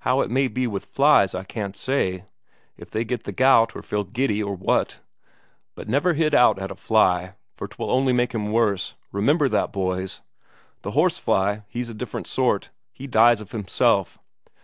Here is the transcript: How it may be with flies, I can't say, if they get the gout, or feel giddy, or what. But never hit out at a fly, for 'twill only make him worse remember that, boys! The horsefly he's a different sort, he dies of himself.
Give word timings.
How 0.00 0.20
it 0.20 0.32
may 0.32 0.48
be 0.48 0.66
with 0.66 0.86
flies, 0.86 1.32
I 1.32 1.44
can't 1.44 1.76
say, 1.76 2.24
if 2.76 2.90
they 2.90 3.04
get 3.04 3.22
the 3.22 3.30
gout, 3.30 3.76
or 3.76 3.82
feel 3.82 4.02
giddy, 4.02 4.42
or 4.42 4.56
what. 4.56 4.98
But 5.76 5.88
never 5.88 6.14
hit 6.14 6.34
out 6.34 6.58
at 6.58 6.72
a 6.72 6.74
fly, 6.74 7.34
for 7.54 7.68
'twill 7.68 7.88
only 7.88 8.12
make 8.12 8.34
him 8.34 8.50
worse 8.50 8.94
remember 9.12 9.48
that, 9.48 9.70
boys! 9.72 10.22
The 10.82 10.90
horsefly 10.90 11.60
he's 11.68 11.88
a 11.88 11.94
different 11.94 12.26
sort, 12.26 12.70
he 12.90 13.06
dies 13.06 13.40
of 13.40 13.52
himself. 13.52 14.18